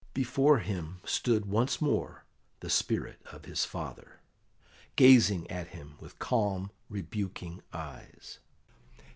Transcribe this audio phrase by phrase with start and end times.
[0.15, 2.25] Before him stood once more
[2.61, 4.19] the spirit of his father,
[4.95, 8.39] gazing at him with calm, rebuking eyes.